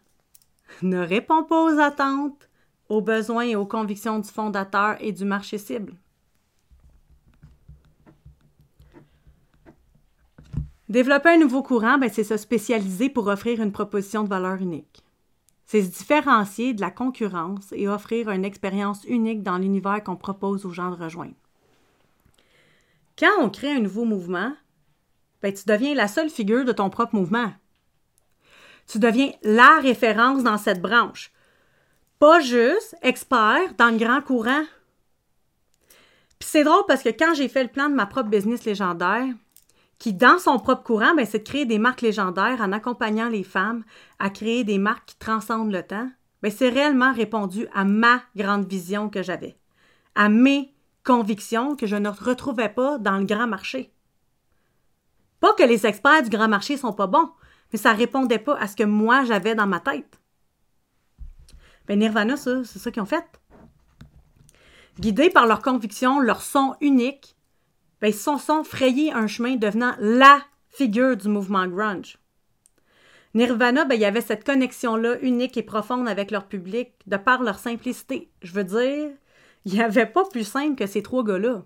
ne 0.83 0.99
répond 0.99 1.45
pas 1.45 1.63
aux 1.63 1.79
attentes, 1.79 2.49
aux 2.89 3.03
besoins 3.03 3.45
et 3.45 3.57
aux 3.57 3.67
convictions 3.67 4.19
du 4.19 4.29
fondateur 4.29 4.97
et 5.01 5.13
du 5.13 5.25
marché 5.25 5.59
cible. 5.59 5.95
Développer 10.89 11.31
un 11.31 11.39
nouveau 11.39 11.63
courant, 11.63 11.99
ben, 11.99 12.11
c'est 12.13 12.25
se 12.25 12.37
spécialiser 12.37 13.09
pour 13.09 13.29
offrir 13.29 13.63
une 13.63 13.73
proposition 13.73 14.23
de 14.23 14.29
valeur 14.29 14.61
unique. 14.61 15.03
C'est 15.65 15.83
se 15.83 15.89
différencier 15.89 16.75
de 16.75 16.83
la 16.83 16.91
concurrence 16.91 17.73
et 17.73 17.89
offrir 17.89 18.31
une 18.31 18.45
expérience 18.45 19.03
unique 19.05 19.43
dans 19.43 19.57
l'univers 19.57 20.05
qu'on 20.05 20.17
propose 20.17 20.67
aux 20.67 20.73
gens 20.73 20.91
de 20.91 21.03
rejoindre. 21.03 21.35
Quand 23.19 23.33
on 23.41 23.49
crée 23.49 23.73
un 23.73 23.81
nouveau 23.81 24.05
mouvement, 24.05 24.53
ben, 25.41 25.55
tu 25.55 25.65
deviens 25.67 25.95
la 25.95 26.09
seule 26.09 26.29
figure 26.29 26.65
de 26.65 26.73
ton 26.73 26.91
propre 26.91 27.15
mouvement. 27.15 27.53
Tu 28.87 28.99
deviens 28.99 29.33
la 29.43 29.81
référence 29.81 30.43
dans 30.43 30.59
cette 30.59 30.83
branche. 30.83 31.33
Pas 32.19 32.41
juste 32.41 32.97
expert 33.01 33.75
dans 33.79 33.91
le 33.91 33.97
grand 33.97 34.21
courant. 34.21 34.65
Puis 36.39 36.49
c'est 36.51 36.65
drôle 36.65 36.85
parce 36.87 37.03
que 37.03 37.09
quand 37.09 37.35
j'ai 37.35 37.49
fait 37.49 37.63
le 37.63 37.71
plan 37.71 37.89
de 37.89 37.95
ma 37.95 38.07
propre 38.07 38.29
business 38.29 38.65
légendaire, 38.65 39.27
qui, 39.99 40.13
dans 40.13 40.39
son 40.39 40.59
propre 40.59 40.83
courant, 40.83 41.15
ben, 41.15 41.27
c'est 41.27 41.39
de 41.39 41.45
créer 41.45 41.67
des 41.67 41.79
marques 41.79 42.03
légendaires 42.03 42.61
en 42.61 42.73
accompagnant 42.73 43.29
les 43.29 43.45
femmes 43.45 43.85
à 44.19 44.31
créer 44.31 44.65
des 44.65 44.79
marques 44.79 45.07
qui 45.07 45.17
transcendent 45.17 45.73
le 45.73 45.83
temps, 45.83 46.11
ben, 46.43 46.51
c'est 46.51 46.69
réellement 46.69 47.13
répondu 47.13 47.67
à 47.75 47.85
ma 47.85 48.23
grande 48.37 48.67
vision 48.67 49.09
que 49.09 49.23
j'avais, 49.23 49.57
à 50.15 50.29
mes 50.29 50.75
convictions 51.05 51.77
que 51.77 51.87
je 51.87 51.97
ne 51.97 52.09
retrouvais 52.09 52.69
pas 52.69 52.99
dans 52.99 53.19
le 53.19 53.25
grand 53.25 53.47
marché. 53.47 53.93
Pas 55.41 55.55
que 55.55 55.63
les 55.63 55.87
experts 55.87 56.23
du 56.23 56.31
grand 56.31 56.49
marché 56.49 56.77
sont 56.77 56.93
pas 56.93 57.07
bons, 57.07 57.31
mais 57.73 57.79
ça 57.79 57.93
répondait 57.93 58.39
pas 58.39 58.57
à 58.57 58.67
ce 58.67 58.77
que 58.77 58.85
moi 58.85 59.25
j'avais 59.25 59.55
dans 59.55 59.67
ma 59.67 59.81
tête. 59.81 60.21
Ben 61.87 61.99
Nirvana, 61.99 62.37
c'est 62.37 62.65
ça 62.65 62.91
qu'ils 62.91 63.03
ont 63.03 63.07
fait. 63.07 63.27
Guidés 64.99 65.29
par 65.29 65.47
leurs 65.47 65.61
convictions, 65.61 66.21
leur 66.21 66.41
son 66.41 66.77
unique, 66.81 67.37
ben, 68.05 68.11
ils 68.11 68.15
se 68.15 68.37
sont 68.37 68.65
frayés 68.65 69.15
un 69.15 69.27
chemin 69.27 69.57
devenant 69.57 69.95
LA 69.99 70.43
figure 70.69 71.17
du 71.17 71.27
mouvement 71.31 71.67
grunge. 71.67 72.19
Nirvana, 73.33 73.87
ben, 73.87 73.95
il 73.95 74.03
y 74.03 74.05
avait 74.05 74.21
cette 74.21 74.45
connexion-là 74.45 75.19
unique 75.23 75.57
et 75.57 75.63
profonde 75.63 76.07
avec 76.07 76.31
leur 76.31 76.47
public 76.47 76.93
de 77.07 77.17
par 77.17 77.43
leur 77.43 77.59
simplicité. 77.59 78.31
Je 78.43 78.53
veux 78.53 78.65
dire, 78.65 79.11
il 79.65 79.73
n'y 79.73 79.81
avait 79.81 80.05
pas 80.05 80.27
plus 80.27 80.45
simple 80.45 80.77
que 80.77 80.87
ces 80.87 81.03
trois 81.03 81.25
gars-là. 81.25 81.63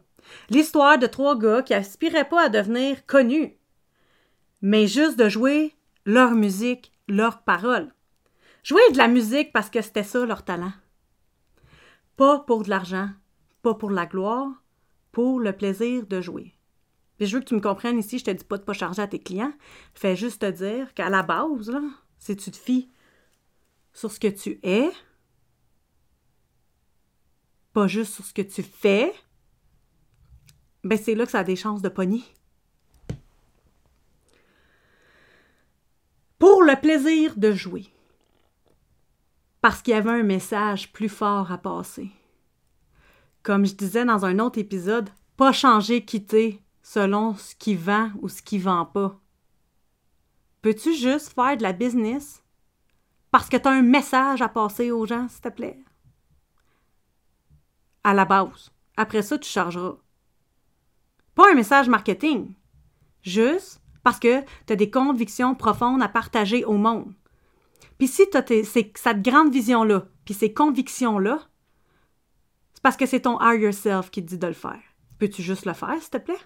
L'histoire 0.49 0.97
de 0.97 1.09
trois 1.09 1.37
gars 1.37 1.63
qui 1.63 1.75
aspiraient 1.75 2.29
pas 2.29 2.45
à 2.45 2.49
devenir 2.49 3.05
connus, 3.07 3.57
mais 4.63 4.87
juste 4.87 5.19
de 5.19 5.29
jouer 5.29 5.75
leur 6.07 6.37
musique, 6.37 6.93
leurs 7.09 7.43
paroles. 7.43 7.93
Jouer 8.63 8.93
de 8.93 8.99
la 8.99 9.09
musique 9.09 9.53
parce 9.53 9.71
que 9.71 9.83
c'était 9.83 10.05
ça 10.05 10.25
leur 10.25 10.45
talent. 10.45 10.73
Pas 12.17 12.39
pour 12.39 12.63
de 12.63 12.71
l'argent, 12.71 13.09
pas 13.63 13.75
pour 13.75 13.91
la 13.91 14.07
gloire, 14.07 14.53
pour 15.19 15.41
le 15.41 15.53
plaisir 15.53 16.07
de 16.07 16.21
jouer. 16.21 16.55
Puis 17.17 17.27
je 17.27 17.35
veux 17.35 17.43
que 17.43 17.49
tu 17.49 17.57
me 17.57 17.61
comprennes 17.61 17.99
ici, 17.99 18.21
je 18.21 18.25
te 18.25 18.31
dis 18.31 18.45
pas 18.45 18.57
de 18.57 18.63
pas 18.63 18.73
charger 18.73 19.03
à 19.03 19.09
tes 19.09 19.19
clients. 19.19 19.53
Fais 19.93 20.15
juste 20.15 20.43
te 20.43 20.49
dire 20.49 20.95
qu'à 20.95 21.11
la 21.11 21.25
base, 21.25 21.69
là, 21.69 21.83
si 22.19 22.37
tu 22.37 22.53
te 22.53 22.57
fies 22.57 22.89
sur 23.93 24.13
ce 24.13 24.21
que 24.21 24.29
tu 24.29 24.61
es, 24.63 24.89
pas 27.73 27.89
juste 27.89 28.15
sur 28.15 28.25
ce 28.25 28.33
que 28.33 28.43
tu 28.43 28.63
fais, 28.63 29.13
ben 30.85 30.97
c'est 30.97 31.17
là 31.17 31.25
que 31.25 31.33
ça 31.33 31.41
a 31.41 31.45
des 31.45 31.57
chances 31.57 31.83
de 31.83 31.89
pogner. 31.89 32.23
Pour 36.39 36.63
le 36.63 36.81
plaisir 36.81 37.35
de 37.37 37.51
jouer. 37.51 37.93
Parce 39.63 39.83
qu'il 39.83 39.95
y 39.95 39.97
avait 39.97 40.11
un 40.11 40.23
message 40.23 40.93
plus 40.93 41.09
fort 41.09 41.51
à 41.51 41.59
passer. 41.59 42.09
Comme 43.49 43.65
je 43.65 43.73
disais 43.73 44.05
dans 44.05 44.27
un 44.27 44.41
autre 44.41 44.59
épisode, 44.59 45.09
pas 45.39 45.53
changer, 45.53 46.05
quitter 46.05 46.63
selon 46.83 47.35
ce 47.35 47.55
qui 47.55 47.75
vend 47.75 48.11
ou 48.21 48.29
ce 48.29 48.43
qui 48.43 48.59
vend 48.59 48.85
pas. 48.85 49.19
Peux-tu 50.61 50.93
juste 50.93 51.33
faire 51.33 51.57
de 51.57 51.63
la 51.63 51.73
business 51.73 52.45
parce 53.31 53.49
que 53.49 53.57
tu 53.57 53.67
as 53.67 53.71
un 53.71 53.81
message 53.81 54.43
à 54.43 54.51
passer 54.51 54.91
aux 54.91 55.07
gens, 55.07 55.29
s'il 55.31 55.41
te 55.41 55.49
plaît? 55.49 55.83
À 58.05 58.13
la 58.13 58.27
base. 58.27 58.71
Après 58.99 59.23
ça, 59.23 59.39
tu 59.39 59.49
chargeras. 59.49 59.97
Pas 61.35 61.51
un 61.51 61.55
message 61.55 61.89
marketing. 61.89 62.53
Juste 63.23 63.81
parce 64.05 64.19
que 64.19 64.43
tu 64.67 64.75
as 64.75 64.77
des 64.77 64.91
convictions 64.91 65.55
profondes 65.55 66.03
à 66.03 66.09
partager 66.09 66.67
au 66.67 66.77
monde. 66.77 67.15
Puis 67.97 68.09
si 68.09 68.29
tu 68.29 68.37
as 68.37 68.45
cette 68.45 69.23
grande 69.23 69.51
vision-là, 69.51 70.05
puis 70.27 70.35
ces 70.35 70.53
convictions-là, 70.53 71.48
c'est 72.79 72.83
parce 72.83 72.97
que 72.97 73.07
c'est 73.07 73.23
ton 73.23 73.41
higher 73.41 73.61
yourself 73.61 74.09
qui 74.09 74.23
te 74.23 74.29
dit 74.29 74.39
de 74.39 74.47
le 74.47 74.53
faire. 74.53 74.79
Peux-tu 75.19 75.43
juste 75.43 75.67
le 75.67 75.73
faire, 75.73 76.01
s'il 76.01 76.11
te 76.11 76.19
plaît? 76.19 76.39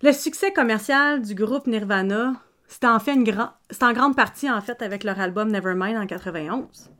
Le 0.00 0.10
succès 0.10 0.50
commercial 0.50 1.20
du 1.20 1.34
groupe 1.34 1.66
Nirvana, 1.66 2.32
c'était 2.66 2.86
en 2.86 2.98
fait 2.98 3.12
une 3.12 3.30
en 3.30 3.92
grande 3.92 4.16
partie 4.16 4.50
en 4.50 4.62
fait 4.62 4.80
avec 4.80 5.04
leur 5.04 5.20
album 5.20 5.50
Nevermind 5.50 5.98
en 5.98 6.06
91. 6.06 6.90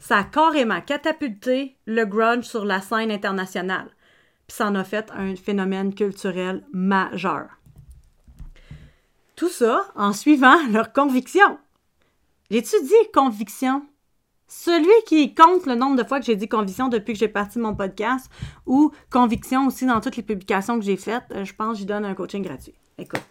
Ça 0.00 0.18
a 0.18 0.24
carrément 0.24 0.82
catapulté 0.82 1.78
le 1.86 2.04
grunge 2.04 2.44
sur 2.44 2.66
la 2.66 2.82
scène 2.82 3.10
internationale. 3.10 3.88
Puis 4.46 4.58
ça 4.58 4.66
en 4.66 4.74
a 4.74 4.84
fait 4.84 5.10
un 5.16 5.34
phénomène 5.34 5.94
culturel 5.94 6.62
majeur. 6.74 7.48
Tout 9.34 9.48
ça 9.48 9.86
en 9.94 10.12
suivant 10.12 10.58
leurs 10.70 10.92
convictions. 10.92 11.58
J'ai-tu 12.50 12.82
dit 12.82 13.10
conviction? 13.14 13.86
Celui 14.46 14.92
qui 15.06 15.34
compte 15.34 15.66
le 15.66 15.74
nombre 15.74 15.96
de 15.96 16.06
fois 16.06 16.20
que 16.20 16.26
j'ai 16.26 16.36
dit 16.36 16.48
conviction 16.48 16.88
depuis 16.88 17.14
que 17.14 17.18
j'ai 17.18 17.28
parti 17.28 17.58
mon 17.58 17.74
podcast 17.74 18.30
ou 18.66 18.92
conviction 19.10 19.66
aussi 19.66 19.86
dans 19.86 20.00
toutes 20.00 20.16
les 20.16 20.22
publications 20.22 20.78
que 20.78 20.84
j'ai 20.84 20.96
faites, 20.96 21.24
euh, 21.34 21.44
je 21.44 21.54
pense 21.54 21.72
que 21.72 21.78
j'y 21.78 21.86
donne 21.86 22.04
un 22.04 22.14
coaching 22.14 22.42
gratuit. 22.42 22.74
Écoute, 22.98 23.22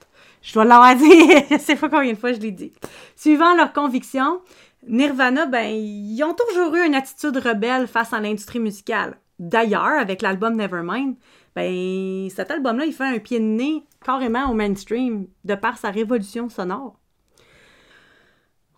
je 0.42 0.54
dois 0.54 0.66
l'avoir 0.66 0.96
dit, 0.96 1.06
je 1.52 1.58
sais 1.58 1.76
pas 1.76 1.90
combien 1.90 2.14
de 2.14 2.18
fois 2.18 2.34
je 2.34 2.40
l'ai 2.40 2.52
dit. 2.52 2.74
Suivant 3.16 3.56
leurs 3.56 3.74
convictions, 3.74 4.42
Nirvana, 4.88 5.46
ben, 5.46 5.74
ils 5.74 6.22
ont 6.24 6.34
toujours 6.34 6.76
eu 6.76 6.86
une 6.86 6.96
attitude 6.96 7.38
rebelle 7.38 7.88
face 7.88 8.12
à 8.12 8.20
l'industrie 8.20 8.60
musicale. 8.60 9.18
D'ailleurs, 9.40 10.00
avec 10.00 10.22
l'album 10.22 10.56
Nevermind, 10.56 11.16
ben, 11.56 12.30
cet 12.30 12.52
album-là, 12.52 12.86
il 12.86 12.94
fait 12.94 13.04
un 13.04 13.20
pied 13.20 13.40
de 13.40 13.46
nez 13.46 13.84
carrément 14.04 14.50
au 14.50 14.54
mainstream 14.54 15.28
de 15.46 15.56
par 15.56 15.78
sa 15.78 15.92
révolution 15.92 16.50
sonore. 16.50 17.00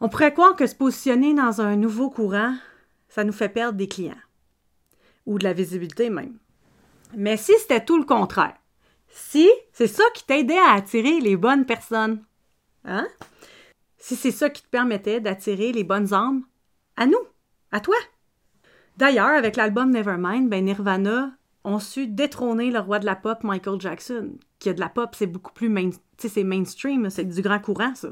On 0.02 0.10
pourrait 0.10 0.34
croire 0.34 0.56
que 0.56 0.68
se 0.68 0.76
positionner 0.76 1.34
dans 1.34 1.62
un 1.62 1.76
nouveau 1.76 2.10
courant, 2.10 2.56
ça 3.08 3.24
nous 3.24 3.34
fait 3.34 3.50
perdre 3.50 3.78
des 3.78 3.88
clients. 3.88 4.14
Ou 5.26 5.40
de 5.40 5.44
la 5.44 5.54
visibilité 5.54 6.10
même. 6.10 6.38
Mais 7.16 7.38
si 7.38 7.54
c'était 7.60 7.84
tout 7.84 7.98
le 7.98 8.06
contraire, 8.06 8.56
si 9.08 9.50
c'est 9.72 9.88
ça 9.88 10.04
qui 10.14 10.26
t'aidait 10.26 10.58
à 10.58 10.74
attirer 10.74 11.20
les 11.22 11.38
bonnes 11.38 11.66
personnes, 11.66 12.24
hein? 12.84 13.08
Si 13.98 14.16
c'est 14.16 14.32
ça 14.32 14.50
qui 14.50 14.62
te 14.62 14.68
permettait 14.68 15.22
d'attirer 15.22 15.72
les 15.72 15.84
bonnes 15.84 16.14
âmes, 16.14 16.44
à 16.98 17.08
nous, 17.08 17.26
à 17.72 17.80
toi. 17.80 17.96
D'ailleurs, 18.98 19.30
avec 19.30 19.56
l'album 19.56 19.90
Nevermind, 19.90 20.50
ben 20.50 20.66
Nirvana 20.66 21.32
ont 21.64 21.80
su 21.80 22.08
détrôner 22.08 22.70
le 22.70 22.80
roi 22.80 23.00
de 23.00 23.06
la 23.06 23.16
pop, 23.16 23.44
Michael 23.44 23.82
Jackson. 23.82 24.38
Qui 24.60 24.70
a 24.70 24.74
de 24.74 24.80
la 24.80 24.90
pop, 24.90 25.16
c'est 25.16 25.26
beaucoup 25.26 25.54
plus 25.54 25.70
main, 25.70 25.90
c'est 26.18 26.44
mainstream, 26.44 27.10
c'est 27.10 27.26
du 27.26 27.42
grand 27.42 27.60
courant, 27.60 27.96
ça. 27.96 28.10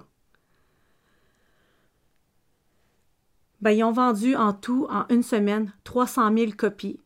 Ben, 3.63 3.71
ils 3.71 3.83
ont 3.85 3.93
vendu 3.93 4.35
en 4.35 4.51
tout, 4.51 4.87
en 4.89 5.05
une 5.09 5.23
semaine, 5.23 5.71
300 5.85 6.35
000 6.35 6.51
copies 6.57 6.99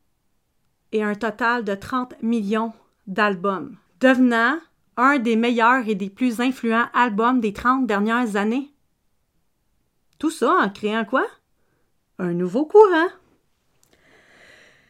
et 0.91 1.03
un 1.03 1.13
total 1.13 1.63
de 1.63 1.75
30 1.75 2.23
millions 2.23 2.73
d'albums, 3.05 3.75
devenant 3.99 4.57
un 4.95 5.19
des 5.19 5.35
meilleurs 5.35 5.87
et 5.87 5.93
des 5.93 6.09
plus 6.09 6.41
influents 6.41 6.87
albums 6.95 7.41
des 7.41 7.53
30 7.53 7.85
dernières 7.85 8.37
années. 8.37 8.73
Tout 10.17 10.31
ça 10.31 10.51
en 10.51 10.69
créant 10.71 11.05
quoi? 11.05 11.27
Un 12.17 12.33
nouveau 12.33 12.65
courant. 12.65 13.09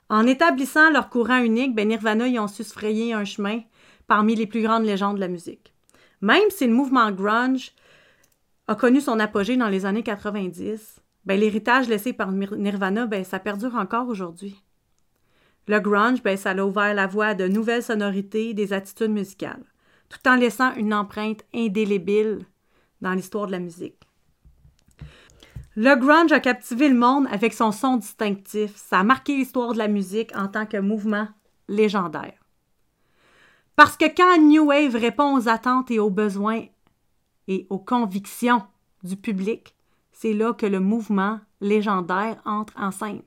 En 0.08 0.26
établissant 0.26 0.90
leur 0.90 1.10
courant 1.10 1.40
unique, 1.40 1.76
ben 1.76 1.90
Nirvana 1.90 2.30
y 2.30 2.40
ont 2.40 2.48
su 2.48 2.64
frayer 2.64 3.12
un 3.12 3.26
chemin 3.26 3.60
parmi 4.08 4.36
les 4.36 4.48
plus 4.48 4.62
grandes 4.62 4.86
légendes 4.86 5.16
de 5.16 5.20
la 5.20 5.28
musique. 5.28 5.74
Même 6.22 6.50
si 6.50 6.66
le 6.66 6.74
mouvement 6.74 7.12
grunge 7.12 7.74
a 8.70 8.76
connu 8.76 9.02
son 9.02 9.20
apogée 9.20 9.58
dans 9.58 9.68
les 9.68 9.86
années 9.86 10.04
90, 10.04 11.02
ben, 11.28 11.38
l'héritage 11.38 11.90
laissé 11.90 12.14
par 12.14 12.32
Nirvana, 12.32 13.06
ben, 13.06 13.26
ça 13.26 13.38
perdure 13.38 13.76
encore 13.76 14.08
aujourd'hui. 14.08 14.64
Le 15.68 15.82
grunge, 15.82 16.24
ben, 16.24 16.38
ça 16.38 16.52
a 16.52 16.64
ouvert 16.64 16.94
la 16.94 17.06
voie 17.06 17.28
à 17.28 17.34
de 17.36 17.50
nouvelles 17.50 17.84
sonorités, 17.84 18.54
des 18.54 18.72
attitudes 18.72 19.12
musicales, 19.12 19.66
tout 20.08 20.26
en 20.26 20.38
laissant 20.38 20.74
une 20.76 20.94
empreinte 20.94 21.44
indélébile 21.54 22.46
dans 23.02 23.12
l'histoire 23.12 23.48
de 23.48 23.52
la 23.52 23.60
musique. 23.60 24.08
Le 25.76 25.96
grunge 25.96 26.32
a 26.32 26.40
captivé 26.40 26.88
le 26.88 26.98
monde 26.98 27.28
avec 27.30 27.54
son 27.54 27.74
son 27.74 27.98
distinctif. 27.98 28.74
Ça 28.78 29.00
a 29.00 29.04
marqué 29.04 29.36
l'histoire 29.36 29.74
de 29.74 29.80
la 29.80 29.90
musique 29.90 30.34
en 30.34 30.48
tant 30.48 30.66
que 30.66 30.78
mouvement 30.78 31.28
légendaire. 31.68 32.40
Parce 33.76 33.98
que 33.98 34.06
quand 34.06 34.42
New 34.42 34.68
Wave 34.68 34.96
répond 34.96 35.38
aux 35.38 35.50
attentes 35.50 35.92
et 35.92 36.00
aux 36.00 36.10
besoins 36.10 36.64
et 37.50 37.68
aux 37.70 37.80
convictions 37.80 38.64
du 39.04 39.18
public, 39.18 39.77
c'est 40.20 40.34
là 40.34 40.54
que 40.54 40.66
le 40.66 40.80
mouvement 40.80 41.40
légendaire 41.62 42.42
entre 42.44 42.74
en 42.78 42.92
scène. 42.92 43.22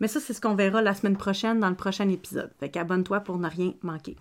Mais 0.00 0.08
ça, 0.08 0.18
c'est 0.18 0.32
ce 0.32 0.40
qu'on 0.40 0.56
verra 0.56 0.82
la 0.82 0.92
semaine 0.92 1.16
prochaine 1.16 1.60
dans 1.60 1.70
le 1.70 1.76
prochain 1.76 2.08
épisode. 2.08 2.52
Fait 2.58 2.68
qu'abonne-toi 2.68 3.20
pour 3.20 3.38
ne 3.38 3.48
rien 3.48 3.74
manquer. 3.82 4.16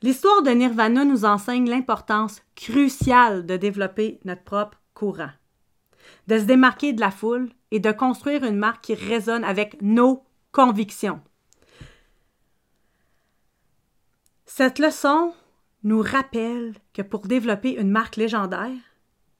L'histoire 0.00 0.42
de 0.42 0.50
Nirvana 0.50 1.04
nous 1.04 1.24
enseigne 1.24 1.68
l'importance 1.68 2.40
cruciale 2.54 3.44
de 3.44 3.56
développer 3.56 4.20
notre 4.24 4.44
propre 4.44 4.80
courant, 4.94 5.30
de 6.28 6.38
se 6.38 6.44
démarquer 6.44 6.92
de 6.92 7.00
la 7.00 7.10
foule 7.10 7.50
et 7.72 7.80
de 7.80 7.90
construire 7.90 8.44
une 8.44 8.56
marque 8.56 8.84
qui 8.84 8.94
résonne 8.94 9.44
avec 9.44 9.82
nos 9.82 10.24
convictions. 10.52 11.20
Cette 14.46 14.78
leçon 14.78 15.32
nous 15.82 16.00
rappelle 16.00 16.74
que 16.94 17.02
pour 17.02 17.26
développer 17.26 17.72
une 17.72 17.90
marque 17.90 18.16
légendaire, 18.16 18.70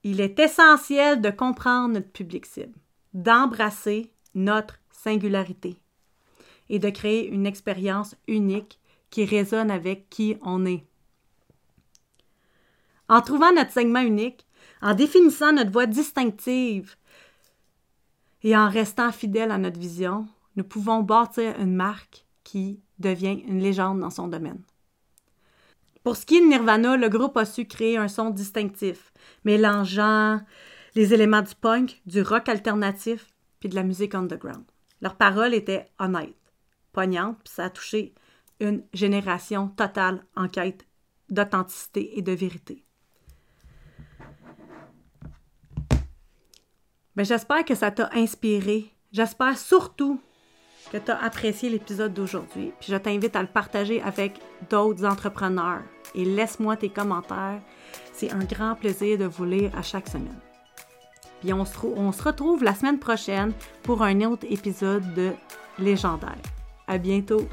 il 0.04 0.20
est 0.20 0.38
essentiel 0.38 1.20
de 1.20 1.30
comprendre 1.30 1.94
notre 1.94 2.10
public 2.10 2.46
cible, 2.46 2.78
d'embrasser 3.14 4.12
notre 4.34 4.78
singularité 4.90 5.78
et 6.68 6.78
de 6.78 6.90
créer 6.90 7.28
une 7.28 7.46
expérience 7.46 8.16
unique 8.26 8.80
qui 9.10 9.24
résonne 9.24 9.70
avec 9.70 10.08
qui 10.08 10.36
on 10.42 10.64
est. 10.64 10.84
En 13.08 13.20
trouvant 13.20 13.52
notre 13.52 13.72
segment 13.72 14.00
unique, 14.00 14.46
en 14.80 14.94
définissant 14.94 15.52
notre 15.52 15.70
voix 15.70 15.86
distinctive 15.86 16.96
et 18.42 18.56
en 18.56 18.68
restant 18.68 19.12
fidèle 19.12 19.50
à 19.50 19.58
notre 19.58 19.78
vision, 19.78 20.26
nous 20.56 20.64
pouvons 20.64 21.02
bâtir 21.02 21.58
une 21.60 21.74
marque 21.74 22.26
qui 22.42 22.80
devient 22.98 23.42
une 23.46 23.60
légende 23.60 24.00
dans 24.00 24.10
son 24.10 24.28
domaine. 24.28 24.62
Pour 26.02 26.16
ce 26.16 26.26
qui 26.26 26.36
est 26.36 26.40
de 26.40 26.46
Nirvana, 26.46 26.96
le 26.96 27.08
groupe 27.08 27.36
a 27.36 27.44
su 27.44 27.64
créer 27.64 27.96
un 27.96 28.08
son 28.08 28.30
distinctif, 28.30 29.12
mélangeant 29.44 30.40
les 30.94 31.14
éléments 31.14 31.42
du 31.42 31.54
punk, 31.54 32.02
du 32.06 32.22
rock 32.22 32.48
alternatif, 32.48 33.28
puis 33.60 33.68
de 33.68 33.76
la 33.76 33.84
musique 33.84 34.14
underground. 34.14 34.64
Leurs 35.00 35.16
paroles 35.16 35.54
étaient 35.54 35.88
honnêtes, 35.98 36.34
poignantes, 36.92 37.38
puis 37.44 37.52
ça 37.54 37.66
a 37.66 37.70
touché 37.70 38.14
une 38.60 38.82
génération 38.92 39.68
totale 39.68 40.24
en 40.36 40.48
quête 40.48 40.86
d'authenticité 41.28 42.18
et 42.18 42.22
de 42.22 42.32
vérité. 42.32 42.84
Mais 47.14 47.24
ben, 47.24 47.24
j'espère 47.24 47.64
que 47.64 47.74
ça 47.74 47.90
t'a 47.90 48.10
inspiré. 48.14 48.92
J'espère 49.12 49.58
surtout 49.58 50.20
que 50.92 50.98
tu 50.98 51.10
as 51.10 51.22
apprécié 51.22 51.70
l'épisode 51.70 52.12
d'aujourd'hui. 52.12 52.72
Puis 52.78 52.92
je 52.92 52.96
t'invite 52.96 53.34
à 53.34 53.40
le 53.40 53.48
partager 53.48 54.02
avec 54.02 54.38
d'autres 54.68 55.06
entrepreneurs. 55.06 55.82
Et 56.14 56.24
laisse-moi 56.24 56.76
tes 56.76 56.90
commentaires. 56.90 57.60
C'est 58.12 58.30
un 58.30 58.44
grand 58.44 58.74
plaisir 58.74 59.16
de 59.16 59.24
vous 59.24 59.46
lire 59.46 59.72
à 59.76 59.82
chaque 59.82 60.08
semaine. 60.08 60.38
Puis 61.40 61.52
on 61.52 61.64
se, 61.64 61.74
on 61.86 62.12
se 62.12 62.22
retrouve 62.22 62.62
la 62.62 62.74
semaine 62.74 62.98
prochaine 62.98 63.52
pour 63.82 64.02
un 64.02 64.20
autre 64.20 64.46
épisode 64.48 65.14
de 65.14 65.32
Légendaire. 65.78 66.36
À 66.86 66.98
bientôt! 66.98 67.48